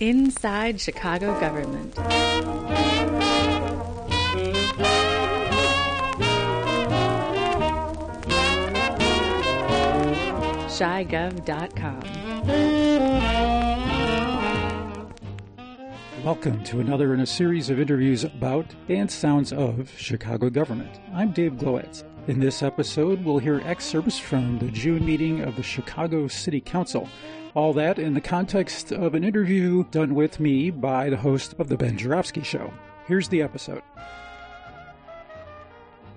Inside 0.00 0.80
Chicago 0.80 1.38
Government. 1.38 1.94
ChiGov.com. 10.74 12.00
Welcome 16.24 16.64
to 16.64 16.80
another 16.80 17.14
in 17.14 17.20
a 17.20 17.26
series 17.26 17.70
of 17.70 17.78
interviews 17.78 18.24
about 18.24 18.66
and 18.88 19.08
sounds 19.08 19.52
of 19.52 19.92
Chicago 19.96 20.50
government. 20.50 20.98
I'm 21.14 21.30
Dave 21.30 21.52
Glowacz. 21.52 22.02
In 22.26 22.40
this 22.40 22.64
episode, 22.64 23.24
we'll 23.24 23.38
hear 23.38 23.60
excerpts 23.64 24.18
from 24.18 24.58
the 24.58 24.72
June 24.72 25.06
meeting 25.06 25.42
of 25.42 25.54
the 25.54 25.62
Chicago 25.62 26.26
City 26.26 26.60
Council. 26.60 27.08
All 27.54 27.72
that 27.74 28.00
in 28.00 28.14
the 28.14 28.20
context 28.20 28.90
of 28.90 29.14
an 29.14 29.22
interview 29.22 29.84
done 29.92 30.16
with 30.16 30.40
me 30.40 30.70
by 30.70 31.08
the 31.08 31.16
host 31.16 31.54
of 31.60 31.68
The 31.68 31.76
Ben 31.76 31.96
Joravsky 31.96 32.42
Show. 32.42 32.74
Here's 33.06 33.28
the 33.28 33.42
episode. 33.42 33.80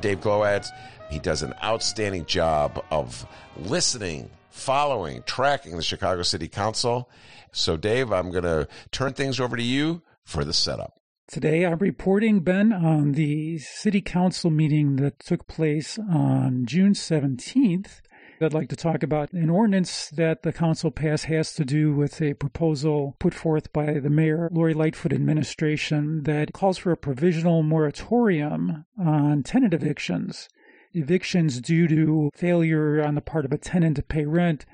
Dave 0.00 0.20
Glowacz, 0.20 0.70
he 1.08 1.20
does 1.20 1.42
an 1.42 1.54
outstanding 1.62 2.26
job 2.26 2.84
of 2.90 3.24
listening, 3.56 4.28
following, 4.50 5.22
tracking 5.22 5.76
the 5.76 5.84
Chicago 5.84 6.22
City 6.22 6.48
Council. 6.48 7.08
So, 7.52 7.76
Dave, 7.76 8.12
I'm 8.12 8.32
going 8.32 8.42
to 8.42 8.66
turn 8.90 9.12
things 9.12 9.38
over 9.38 9.56
to 9.56 9.62
you 9.62 10.02
for 10.24 10.44
the 10.44 10.52
setup. 10.52 11.00
Today, 11.28 11.64
I'm 11.64 11.78
reporting, 11.78 12.40
Ben, 12.40 12.72
on 12.72 13.12
the 13.12 13.58
City 13.58 14.00
Council 14.00 14.50
meeting 14.50 14.96
that 14.96 15.20
took 15.20 15.46
place 15.46 15.96
on 15.96 16.66
June 16.66 16.94
17th 16.94 18.00
I'd 18.42 18.54
like 18.54 18.70
to 18.70 18.76
talk 18.76 19.02
about 19.02 19.34
an 19.34 19.50
ordinance 19.50 20.08
that 20.08 20.44
the 20.44 20.52
council 20.52 20.90
passed 20.90 21.26
has 21.26 21.52
to 21.54 21.64
do 21.64 21.92
with 21.92 22.22
a 22.22 22.32
proposal 22.32 23.14
put 23.18 23.34
forth 23.34 23.70
by 23.70 23.98
the 23.98 24.08
mayor, 24.08 24.48
Lori 24.50 24.72
Lightfoot 24.72 25.12
administration, 25.12 26.22
that 26.22 26.54
calls 26.54 26.78
for 26.78 26.90
a 26.90 26.96
provisional 26.96 27.62
moratorium 27.62 28.86
on 28.98 29.42
tenant 29.42 29.74
evictions. 29.74 30.48
Evictions 30.94 31.60
due 31.60 31.86
to 31.88 32.30
failure 32.34 33.02
on 33.04 33.14
the 33.14 33.20
part 33.20 33.44
of 33.44 33.52
a 33.52 33.58
tenant 33.58 33.96
to 33.96 34.02
pay 34.02 34.24
rent 34.24 34.64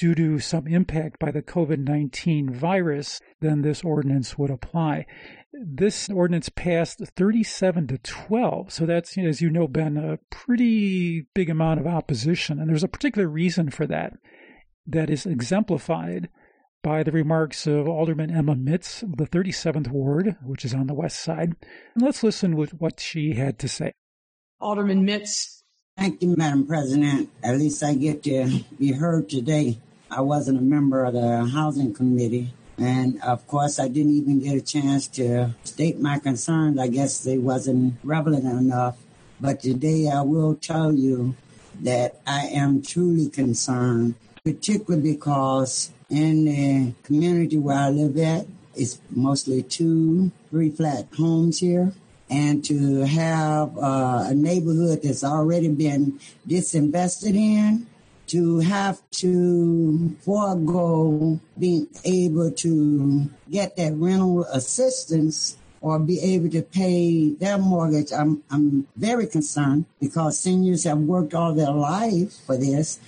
due 0.00 0.14
to 0.14 0.38
some 0.38 0.66
impact 0.66 1.18
by 1.18 1.30
the 1.30 1.42
COVID 1.42 1.78
19 1.78 2.52
virus, 2.52 3.20
then 3.40 3.62
this 3.62 3.84
ordinance 3.84 4.36
would 4.38 4.50
apply 4.50 5.06
this 5.52 6.08
ordinance 6.08 6.48
passed 6.48 7.00
37 7.16 7.88
to 7.88 7.98
12. 7.98 8.72
So 8.72 8.86
that's, 8.86 9.18
as 9.18 9.40
you 9.40 9.50
know, 9.50 9.66
been 9.66 9.96
a 9.96 10.18
pretty 10.30 11.26
big 11.34 11.50
amount 11.50 11.80
of 11.80 11.86
opposition. 11.86 12.58
And 12.58 12.68
there's 12.68 12.84
a 12.84 12.88
particular 12.88 13.28
reason 13.28 13.70
for 13.70 13.86
that 13.86 14.14
that 14.86 15.10
is 15.10 15.26
exemplified 15.26 16.28
by 16.82 17.02
the 17.02 17.12
remarks 17.12 17.66
of 17.66 17.86
Alderman 17.86 18.34
Emma 18.34 18.54
Mitts 18.54 19.02
of 19.02 19.16
the 19.16 19.26
37th 19.26 19.88
Ward, 19.88 20.36
which 20.42 20.64
is 20.64 20.72
on 20.72 20.86
the 20.86 20.94
west 20.94 21.20
side. 21.20 21.54
And 21.94 22.02
let's 22.02 22.22
listen 22.22 22.56
with 22.56 22.72
what 22.74 23.00
she 23.00 23.34
had 23.34 23.58
to 23.58 23.68
say. 23.68 23.92
Alderman 24.60 25.04
Mitts. 25.04 25.62
Thank 25.98 26.22
you, 26.22 26.34
Madam 26.36 26.66
President. 26.66 27.28
At 27.42 27.58
least 27.58 27.82
I 27.82 27.94
get 27.94 28.22
to 28.22 28.64
be 28.78 28.92
heard 28.92 29.28
today. 29.28 29.78
I 30.10 30.22
wasn't 30.22 30.58
a 30.58 30.62
member 30.62 31.04
of 31.04 31.14
the 31.14 31.46
Housing 31.46 31.94
Committee, 31.94 32.52
and 32.76 33.20
of 33.22 33.46
course, 33.46 33.78
I 33.78 33.88
didn't 33.88 34.16
even 34.16 34.40
get 34.40 34.56
a 34.56 34.60
chance 34.60 35.06
to 35.08 35.54
state 35.64 36.00
my 36.00 36.18
concerns. 36.18 36.78
I 36.78 36.88
guess 36.88 37.22
they 37.22 37.38
wasn't 37.38 37.94
relevant 38.02 38.44
enough. 38.44 38.96
But 39.40 39.60
today 39.60 40.08
I 40.08 40.22
will 40.22 40.54
tell 40.56 40.92
you 40.92 41.36
that 41.80 42.20
I 42.26 42.46
am 42.46 42.82
truly 42.82 43.28
concerned, 43.28 44.14
particularly 44.44 45.12
because 45.12 45.90
in 46.08 46.44
the 46.44 46.92
community 47.04 47.56
where 47.56 47.78
I 47.78 47.90
live 47.90 48.16
at, 48.18 48.46
it's 48.74 49.00
mostly 49.10 49.62
two, 49.62 50.32
three 50.50 50.70
flat 50.70 51.06
homes 51.16 51.60
here. 51.60 51.92
And 52.28 52.64
to 52.66 53.00
have 53.06 53.76
uh, 53.76 54.24
a 54.28 54.34
neighborhood 54.34 55.00
that's 55.02 55.24
already 55.24 55.68
been 55.68 56.20
disinvested 56.46 57.34
in, 57.34 57.86
to 58.30 58.60
have 58.60 59.02
to 59.10 60.16
forego 60.20 61.40
being 61.58 61.88
able 62.04 62.52
to 62.52 63.28
get 63.50 63.74
that 63.76 63.92
rental 63.96 64.44
assistance 64.44 65.56
or 65.80 65.98
be 65.98 66.20
able 66.20 66.48
to 66.50 66.62
pay 66.62 67.30
their 67.30 67.58
mortgage, 67.58 68.12
I'm, 68.12 68.44
I'm 68.48 68.86
very 68.94 69.26
concerned 69.26 69.86
because 69.98 70.38
seniors 70.38 70.84
have 70.84 70.98
worked 70.98 71.34
all 71.34 71.54
their 71.54 71.72
life 71.72 72.32
for 72.46 72.56
this. 72.56 73.00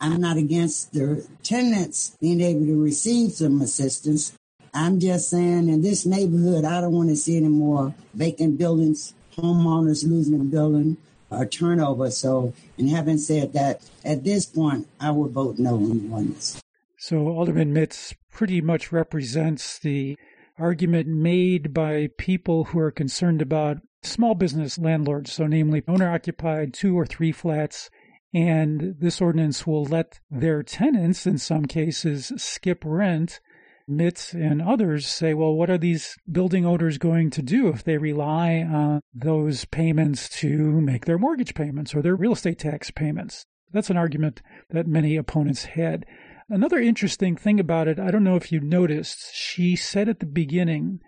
I'm 0.00 0.22
not 0.22 0.38
against 0.38 0.94
the 0.94 1.26
tenants 1.42 2.16
being 2.18 2.40
able 2.40 2.64
to 2.64 2.82
receive 2.82 3.32
some 3.32 3.60
assistance. 3.60 4.32
I'm 4.72 5.00
just 5.00 5.28
saying 5.28 5.68
in 5.68 5.82
this 5.82 6.06
neighborhood, 6.06 6.64
I 6.64 6.80
don't 6.80 6.92
want 6.92 7.10
to 7.10 7.16
see 7.16 7.36
any 7.36 7.48
more 7.48 7.94
vacant 8.14 8.56
buildings, 8.56 9.12
homeowners 9.36 10.08
losing 10.08 10.40
a 10.40 10.44
building, 10.44 10.96
or 11.32 11.46
turnover. 11.46 12.10
So, 12.10 12.52
and 12.78 12.88
having 12.90 13.18
said 13.18 13.52
that, 13.52 13.82
at 14.04 14.24
this 14.24 14.46
point, 14.46 14.88
I 15.00 15.10
would 15.10 15.32
vote 15.32 15.58
no 15.58 15.74
on 15.74 16.10
oneness. 16.10 16.60
So, 16.98 17.28
Alderman 17.28 17.72
Mitts 17.72 18.14
pretty 18.30 18.60
much 18.60 18.92
represents 18.92 19.78
the 19.78 20.16
argument 20.58 21.08
made 21.08 21.74
by 21.74 22.08
people 22.18 22.64
who 22.64 22.78
are 22.78 22.90
concerned 22.90 23.42
about 23.42 23.78
small 24.02 24.34
business 24.34 24.78
landlords, 24.78 25.32
so 25.32 25.46
namely 25.46 25.82
owner 25.88 26.12
occupied 26.12 26.74
two 26.74 26.98
or 26.98 27.06
three 27.06 27.32
flats. 27.32 27.90
And 28.34 28.94
this 28.98 29.20
ordinance 29.20 29.66
will 29.66 29.84
let 29.84 30.20
their 30.30 30.62
tenants, 30.62 31.26
in 31.26 31.38
some 31.38 31.66
cases, 31.66 32.32
skip 32.36 32.82
rent 32.84 33.40
Mitts 33.88 34.32
and 34.32 34.62
others 34.62 35.06
say, 35.06 35.34
well, 35.34 35.54
what 35.54 35.70
are 35.70 35.78
these 35.78 36.16
building 36.30 36.64
owners 36.64 36.98
going 36.98 37.30
to 37.30 37.42
do 37.42 37.68
if 37.68 37.82
they 37.82 37.98
rely 37.98 38.62
on 38.62 39.00
those 39.14 39.64
payments 39.66 40.28
to 40.40 40.80
make 40.80 41.04
their 41.04 41.18
mortgage 41.18 41.54
payments 41.54 41.94
or 41.94 42.02
their 42.02 42.16
real 42.16 42.32
estate 42.32 42.58
tax 42.58 42.90
payments? 42.90 43.44
That's 43.72 43.90
an 43.90 43.96
argument 43.96 44.42
that 44.70 44.86
many 44.86 45.16
opponents 45.16 45.64
had. 45.64 46.04
Another 46.48 46.78
interesting 46.78 47.36
thing 47.36 47.58
about 47.58 47.88
it, 47.88 47.98
I 47.98 48.10
don't 48.10 48.24
know 48.24 48.36
if 48.36 48.52
you 48.52 48.60
noticed, 48.60 49.34
she 49.34 49.74
said 49.76 50.08
at 50.08 50.20
the 50.20 50.26
beginning 50.26 51.00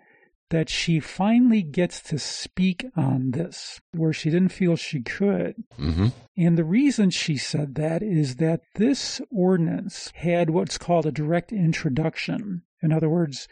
that 0.49 0.69
she 0.69 0.99
finally 0.99 1.63
gets 1.63 2.01
to 2.01 2.19
speak 2.19 2.85
on 2.95 3.31
this 3.31 3.81
where 3.93 4.13
she 4.13 4.29
didn't 4.29 4.49
feel 4.49 4.75
she 4.75 5.01
could. 5.01 5.55
Mm-hmm. 5.79 6.07
And 6.37 6.57
the 6.57 6.63
reason 6.63 7.09
she 7.09 7.37
said 7.37 7.75
that 7.75 8.03
is 8.03 8.35
that 8.35 8.61
this 8.75 9.21
ordinance 9.31 10.11
had 10.15 10.49
what's 10.49 10.77
called 10.77 11.05
a 11.05 11.11
direct 11.11 11.51
introduction. 11.51 12.61
In 12.83 12.91
other 12.91 13.09
words, 13.09 13.47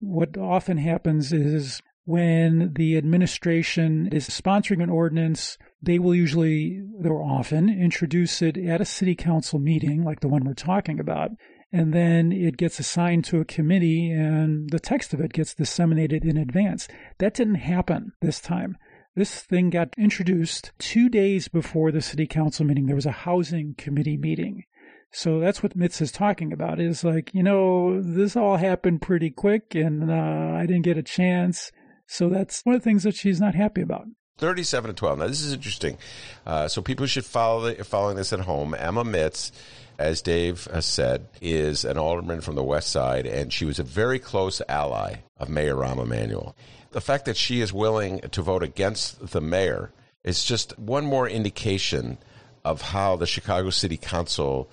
what 0.00 0.38
often 0.38 0.78
happens 0.78 1.32
is 1.32 1.82
when 2.04 2.72
the 2.74 2.96
administration 2.96 4.08
is 4.10 4.28
sponsoring 4.28 4.82
an 4.82 4.88
ordinance, 4.88 5.58
they 5.82 5.98
will 5.98 6.14
usually, 6.14 6.82
or 7.04 7.22
often, 7.22 7.68
introduce 7.68 8.40
it 8.40 8.56
at 8.56 8.80
a 8.80 8.86
city 8.86 9.14
council 9.14 9.58
meeting, 9.58 10.02
like 10.04 10.20
the 10.20 10.28
one 10.28 10.44
we're 10.44 10.54
talking 10.54 10.98
about 10.98 11.32
and 11.72 11.92
then 11.92 12.32
it 12.32 12.56
gets 12.56 12.78
assigned 12.78 13.24
to 13.26 13.40
a 13.40 13.44
committee 13.44 14.10
and 14.10 14.70
the 14.70 14.80
text 14.80 15.12
of 15.12 15.20
it 15.20 15.32
gets 15.32 15.54
disseminated 15.54 16.24
in 16.24 16.36
advance. 16.36 16.88
That 17.18 17.34
didn't 17.34 17.56
happen 17.56 18.12
this 18.20 18.40
time. 18.40 18.76
This 19.14 19.42
thing 19.42 19.70
got 19.70 19.94
introduced 19.98 20.72
two 20.78 21.08
days 21.08 21.48
before 21.48 21.90
the 21.90 22.00
city 22.00 22.26
council 22.26 22.64
meeting. 22.64 22.86
There 22.86 22.96
was 22.96 23.06
a 23.06 23.10
housing 23.10 23.74
committee 23.76 24.16
meeting. 24.16 24.64
So 25.10 25.40
that's 25.40 25.62
what 25.62 25.74
Mitts 25.74 26.00
is 26.00 26.12
talking 26.12 26.52
about 26.52 26.80
is 26.80 27.02
like, 27.02 27.34
you 27.34 27.42
know, 27.42 28.00
this 28.00 28.36
all 28.36 28.56
happened 28.56 29.02
pretty 29.02 29.30
quick 29.30 29.74
and 29.74 30.10
uh, 30.10 30.56
I 30.56 30.66
didn't 30.66 30.84
get 30.84 30.98
a 30.98 31.02
chance. 31.02 31.72
So 32.06 32.28
that's 32.28 32.62
one 32.64 32.76
of 32.76 32.80
the 32.80 32.84
things 32.84 33.02
that 33.02 33.14
she's 33.14 33.40
not 33.40 33.54
happy 33.54 33.80
about. 33.80 34.06
37 34.38 34.88
to 34.88 34.94
12. 34.94 35.18
Now, 35.18 35.26
this 35.26 35.42
is 35.42 35.52
interesting. 35.52 35.98
Uh, 36.46 36.68
so 36.68 36.80
people 36.80 37.06
should 37.06 37.24
follow 37.24 37.72
the, 37.72 37.84
following 37.84 38.16
this 38.16 38.32
at 38.32 38.40
home. 38.40 38.74
Emma 38.74 39.04
Mitts 39.04 39.52
as 39.98 40.22
Dave 40.22 40.66
has 40.72 40.86
said, 40.86 41.26
is 41.40 41.84
an 41.84 41.98
alderman 41.98 42.40
from 42.40 42.54
the 42.54 42.62
West 42.62 42.90
Side, 42.90 43.26
and 43.26 43.52
she 43.52 43.64
was 43.64 43.78
a 43.78 43.84
very 43.84 44.18
close 44.18 44.62
ally 44.68 45.16
of 45.38 45.48
Mayor 45.48 45.74
Rahm 45.74 46.00
Emanuel. 46.00 46.54
The 46.92 47.00
fact 47.00 47.24
that 47.24 47.36
she 47.36 47.60
is 47.60 47.72
willing 47.72 48.20
to 48.20 48.42
vote 48.42 48.62
against 48.62 49.32
the 49.32 49.40
mayor 49.40 49.90
is 50.22 50.44
just 50.44 50.78
one 50.78 51.04
more 51.04 51.28
indication 51.28 52.18
of 52.64 52.80
how 52.80 53.16
the 53.16 53.26
Chicago 53.26 53.70
City 53.70 53.96
Council 53.96 54.70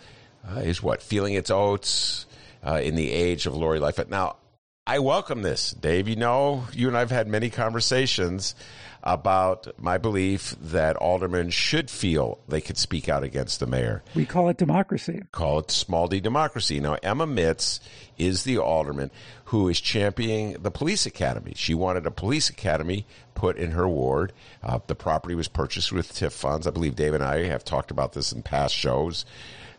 uh, 0.48 0.60
is 0.60 0.84
what 0.84 1.02
feeling 1.02 1.34
its 1.34 1.50
oats 1.50 2.26
uh, 2.66 2.80
in 2.84 2.96
the 2.96 3.12
age 3.12 3.48
of 3.48 3.56
Lori 3.56 3.80
Lightfoot. 3.80 4.10
Now, 4.10 4.38
I 4.88 5.00
welcome 5.00 5.42
this, 5.42 5.72
Dave. 5.72 6.08
You 6.08 6.16
know, 6.16 6.66
you 6.72 6.88
and 6.88 6.96
I 6.96 7.00
have 7.00 7.10
had 7.10 7.28
many 7.28 7.50
conversations 7.50 8.54
about 9.02 9.68
my 9.82 9.98
belief 9.98 10.56
that 10.62 10.96
aldermen 10.96 11.50
should 11.50 11.90
feel 11.90 12.38
they 12.48 12.62
could 12.62 12.78
speak 12.78 13.10
out 13.10 13.24
against 13.24 13.60
the 13.60 13.66
mayor. 13.66 14.04
We 14.14 14.28
call 14.28 14.48
it 14.50 14.58
democracy. 14.58 15.24
Call 15.32 15.58
it 15.58 15.72
small 15.72 16.08
d 16.08 16.20
democracy. 16.20 16.80
Now, 16.80 16.98
Emma 17.02 17.26
Mitts 17.26 17.80
is 18.20 18.44
the 18.44 18.60
alderman 18.60 19.10
who 19.46 19.70
is 19.70 19.82
championing 19.82 20.54
the 20.62 20.70
police 20.70 21.08
academy. 21.08 21.54
She 21.56 21.74
wanted 21.74 22.06
a 22.06 22.12
police 22.12 22.52
academy 22.52 23.08
put 23.34 23.58
in 23.58 23.72
her 23.72 23.88
ward. 23.88 24.34
Uh, 24.62 24.78
the 24.86 24.94
property 24.94 25.34
was 25.34 25.48
purchased 25.48 25.92
with 25.92 26.14
TIF 26.14 26.32
funds. 26.32 26.68
I 26.68 26.70
believe 26.70 26.96
Dave 26.96 27.16
and 27.16 27.24
I 27.24 27.46
have 27.46 27.64
talked 27.64 27.90
about 27.90 28.14
this 28.14 28.32
in 28.32 28.44
past 28.44 28.76
shows. 28.76 29.26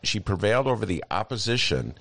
She 0.02 0.18
prevailed 0.18 0.66
over 0.66 0.84
the 0.84 1.04
opposition 1.12 1.94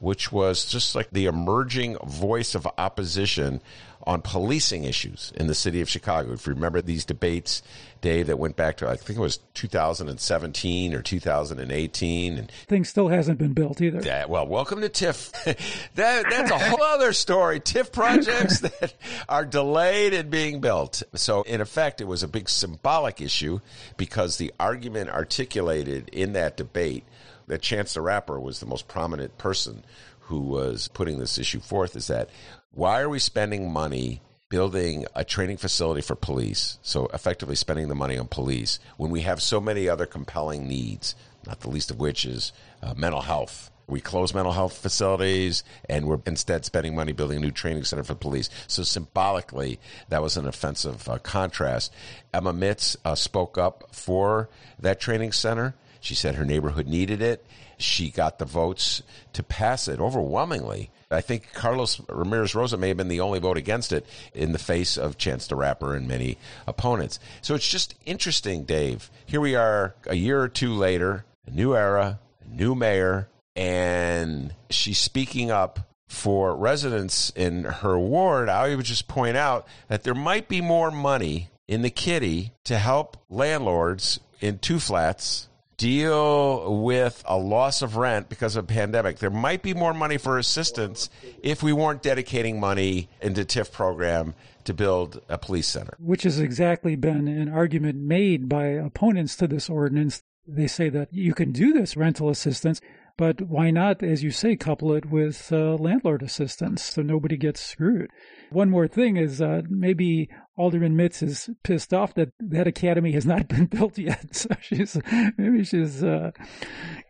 which 0.00 0.32
was 0.32 0.64
just 0.64 0.94
like 0.94 1.10
the 1.10 1.26
emerging 1.26 1.96
voice 1.98 2.54
of 2.54 2.66
opposition 2.78 3.60
on 4.06 4.22
policing 4.22 4.84
issues 4.84 5.32
in 5.36 5.46
the 5.46 5.54
city 5.54 5.80
of 5.80 5.88
Chicago. 5.88 6.32
If 6.32 6.46
you 6.46 6.54
remember 6.54 6.80
these 6.80 7.04
debates, 7.04 7.62
Dave, 8.00 8.28
that 8.28 8.38
went 8.38 8.56
back 8.56 8.78
to, 8.78 8.88
I 8.88 8.96
think 8.96 9.18
it 9.18 9.22
was 9.22 9.38
2017 9.54 10.94
or 10.94 11.02
2018. 11.02 12.38
And 12.38 12.50
Thing 12.66 12.84
still 12.84 13.08
hasn't 13.08 13.38
been 13.38 13.52
built 13.52 13.80
either. 13.82 14.00
Yeah, 14.02 14.24
well, 14.24 14.46
welcome 14.46 14.80
to 14.80 14.88
TIF. 14.88 15.30
that, 15.96 16.24
that's 16.30 16.50
a 16.50 16.58
whole 16.58 16.82
other 16.82 17.12
story. 17.12 17.60
TIF 17.60 17.92
projects 17.92 18.60
that 18.80 18.94
are 19.28 19.44
delayed 19.44 20.14
in 20.14 20.30
being 20.30 20.60
built. 20.60 21.02
So, 21.14 21.42
in 21.42 21.60
effect, 21.60 22.00
it 22.00 22.06
was 22.06 22.22
a 22.22 22.28
big 22.28 22.48
symbolic 22.48 23.20
issue 23.20 23.60
because 23.98 24.38
the 24.38 24.52
argument 24.58 25.10
articulated 25.10 26.08
in 26.08 26.32
that 26.32 26.56
debate 26.56 27.04
that 27.50 27.62
Chance 27.62 27.94
the 27.94 28.00
Rapper 28.00 28.38
was 28.38 28.60
the 28.60 28.66
most 28.66 28.86
prominent 28.86 29.36
person 29.36 29.84
who 30.20 30.40
was 30.40 30.86
putting 30.88 31.18
this 31.18 31.36
issue 31.36 31.58
forth 31.58 31.96
is 31.96 32.06
that 32.06 32.30
why 32.70 33.00
are 33.00 33.08
we 33.08 33.18
spending 33.18 33.72
money 33.72 34.22
building 34.48 35.04
a 35.16 35.24
training 35.24 35.56
facility 35.56 36.00
for 36.00 36.14
police, 36.14 36.78
so 36.82 37.06
effectively 37.12 37.56
spending 37.56 37.88
the 37.88 37.94
money 37.94 38.16
on 38.16 38.28
police, 38.28 38.78
when 38.96 39.10
we 39.10 39.22
have 39.22 39.42
so 39.42 39.60
many 39.60 39.88
other 39.88 40.06
compelling 40.06 40.68
needs, 40.68 41.16
not 41.44 41.60
the 41.60 41.70
least 41.70 41.90
of 41.90 41.98
which 41.98 42.24
is 42.24 42.52
uh, 42.82 42.94
mental 42.96 43.22
health? 43.22 43.70
We 43.88 44.00
close 44.00 44.32
mental 44.32 44.52
health 44.52 44.78
facilities 44.78 45.64
and 45.88 46.06
we're 46.06 46.20
instead 46.26 46.64
spending 46.64 46.94
money 46.94 47.10
building 47.10 47.38
a 47.38 47.40
new 47.40 47.50
training 47.50 47.82
center 47.82 48.04
for 48.04 48.14
police. 48.14 48.48
So 48.68 48.84
symbolically, 48.84 49.80
that 50.10 50.22
was 50.22 50.36
an 50.36 50.46
offensive 50.46 51.08
uh, 51.08 51.18
contrast. 51.18 51.92
Emma 52.32 52.52
Mitts 52.52 52.96
uh, 53.04 53.16
spoke 53.16 53.58
up 53.58 53.88
for 53.90 54.48
that 54.78 55.00
training 55.00 55.32
center. 55.32 55.74
She 56.00 56.14
said 56.14 56.34
her 56.34 56.44
neighborhood 56.44 56.88
needed 56.88 57.22
it. 57.22 57.44
She 57.78 58.10
got 58.10 58.38
the 58.38 58.44
votes 58.44 59.02
to 59.34 59.42
pass 59.42 59.88
it 59.88 60.00
overwhelmingly. 60.00 60.90
I 61.10 61.20
think 61.20 61.52
Carlos 61.52 62.00
Ramirez 62.08 62.54
Rosa 62.54 62.76
may 62.76 62.88
have 62.88 62.96
been 62.96 63.08
the 63.08 63.20
only 63.20 63.38
vote 63.38 63.56
against 63.56 63.92
it 63.92 64.06
in 64.34 64.52
the 64.52 64.58
face 64.58 64.96
of 64.96 65.18
Chance 65.18 65.48
the 65.48 65.56
Rapper 65.56 65.94
and 65.94 66.06
many 66.06 66.38
opponents. 66.66 67.18
So 67.42 67.54
it's 67.54 67.68
just 67.68 67.94
interesting, 68.06 68.64
Dave. 68.64 69.10
Here 69.26 69.40
we 69.40 69.56
are 69.56 69.94
a 70.06 70.14
year 70.14 70.40
or 70.40 70.48
two 70.48 70.72
later, 70.72 71.24
a 71.46 71.50
new 71.50 71.74
era, 71.74 72.20
a 72.44 72.54
new 72.54 72.74
mayor, 72.74 73.28
and 73.56 74.54
she's 74.70 74.98
speaking 74.98 75.50
up 75.50 75.80
for 76.08 76.56
residents 76.56 77.30
in 77.30 77.64
her 77.64 77.98
ward. 77.98 78.48
I 78.48 78.74
would 78.74 78.86
just 78.86 79.08
point 79.08 79.36
out 79.36 79.66
that 79.88 80.02
there 80.02 80.14
might 80.14 80.48
be 80.48 80.60
more 80.60 80.90
money 80.90 81.50
in 81.66 81.82
the 81.82 81.90
kitty 81.90 82.52
to 82.64 82.78
help 82.78 83.16
landlords 83.28 84.20
in 84.40 84.58
two 84.58 84.80
flats 84.80 85.48
deal 85.80 86.82
with 86.82 87.24
a 87.24 87.38
loss 87.38 87.80
of 87.80 87.96
rent 87.96 88.28
because 88.28 88.54
of 88.54 88.64
a 88.64 88.66
pandemic. 88.66 89.18
There 89.18 89.30
might 89.30 89.62
be 89.62 89.72
more 89.72 89.94
money 89.94 90.18
for 90.18 90.36
assistance 90.36 91.08
if 91.42 91.62
we 91.62 91.72
weren't 91.72 92.02
dedicating 92.02 92.60
money 92.60 93.08
into 93.22 93.46
TIF 93.46 93.72
program 93.72 94.34
to 94.64 94.74
build 94.74 95.22
a 95.30 95.38
police 95.38 95.66
center. 95.66 95.96
Which 95.98 96.24
has 96.24 96.38
exactly 96.38 96.96
been 96.96 97.26
an 97.26 97.48
argument 97.48 97.96
made 97.96 98.46
by 98.46 98.66
opponents 98.66 99.36
to 99.36 99.46
this 99.46 99.70
ordinance. 99.70 100.22
They 100.46 100.66
say 100.66 100.90
that 100.90 101.14
you 101.14 101.32
can 101.32 101.50
do 101.50 101.72
this 101.72 101.96
rental 101.96 102.28
assistance, 102.28 102.82
but 103.20 103.42
why 103.42 103.70
not, 103.70 104.02
as 104.02 104.22
you 104.22 104.30
say, 104.30 104.56
couple 104.56 104.94
it 104.94 105.04
with 105.04 105.52
uh, 105.52 105.74
landlord 105.74 106.22
assistance 106.22 106.82
so 106.82 107.02
nobody 107.02 107.36
gets 107.36 107.60
screwed? 107.60 108.08
One 108.48 108.70
more 108.70 108.88
thing 108.88 109.18
is 109.18 109.42
uh, 109.42 109.60
maybe 109.68 110.30
Alderman 110.56 110.96
Mitts 110.96 111.22
is 111.22 111.50
pissed 111.62 111.92
off 111.92 112.14
that 112.14 112.30
that 112.38 112.66
academy 112.66 113.12
has 113.12 113.26
not 113.26 113.46
been 113.54 113.66
built 113.66 113.98
yet. 113.98 114.34
So 114.34 114.48
she's 114.62 114.96
maybe 115.36 115.64
she's 115.64 116.02
uh, 116.02 116.30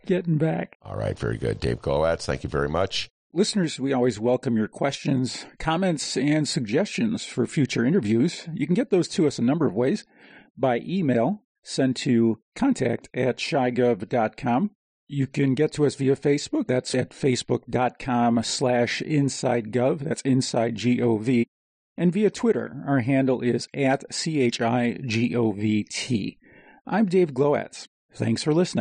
getting 0.05 0.37
back. 0.37 0.79
All 0.83 0.97
right, 0.97 1.17
very 1.17 1.39
good. 1.39 1.61
Dave 1.61 1.81
Glowacz, 1.81 2.25
thank 2.25 2.43
you 2.43 2.51
very 2.51 2.69
much. 2.69 3.09
Listeners, 3.33 3.79
we 3.79 3.93
always 3.93 4.19
welcome 4.19 4.56
your 4.56 4.67
questions, 4.67 5.47
comments, 5.61 6.17
and 6.17 6.49
suggestions 6.49 7.25
for 7.25 7.47
future 7.47 7.85
interviews. 7.85 8.49
You 8.53 8.67
can 8.67 8.75
get 8.75 8.91
those 8.91 9.06
to 9.11 9.29
us 9.29 9.39
a 9.39 9.43
number 9.43 9.65
of 9.65 9.75
ways 9.75 10.05
by 10.59 10.81
email, 10.85 11.45
sent 11.63 11.99
to 11.99 12.41
contact 12.56 13.09
at 13.15 13.37
chigov.com. 13.37 14.73
You 15.12 15.27
can 15.27 15.55
get 15.55 15.73
to 15.73 15.87
us 15.87 15.97
via 15.97 16.15
Facebook. 16.15 16.69
That's 16.69 16.95
at 16.95 17.11
facebook.com 17.11 18.45
slash 18.45 19.03
insidegov. 19.05 20.05
That's 20.05 20.23
inside 20.23 20.77
G-O-V. 20.77 21.49
And 21.97 22.12
via 22.12 22.31
Twitter, 22.31 22.85
our 22.87 23.01
handle 23.01 23.41
is 23.41 23.67
at 23.75 24.05
C-H-I-G-O-V-T. 24.15 24.69
I'm 26.87 27.07
Dave 27.07 27.35
Glowacz. 27.35 27.89
Thanks 28.15 28.45
for 28.45 28.55
listening. 28.55 28.79